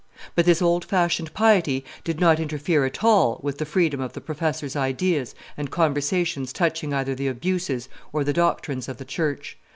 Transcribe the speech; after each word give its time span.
But 0.33 0.45
this 0.45 0.63
old 0.63 0.83
fashioned 0.83 1.31
piety 1.35 1.85
did 2.03 2.19
not 2.19 2.39
interfere 2.39 2.85
at 2.85 3.03
all 3.03 3.39
with 3.43 3.59
the 3.59 3.67
freedom 3.67 4.01
of 4.01 4.13
the 4.13 4.19
professor's 4.19 4.75
ideas 4.75 5.35
and 5.55 5.69
conversations 5.69 6.51
touching 6.51 6.91
either 6.91 7.13
the 7.13 7.27
abuses 7.27 7.87
or 8.11 8.23
the 8.23 8.33
doctrines 8.33 8.89
of 8.89 8.97
the 8.97 9.05
church. 9.05 9.59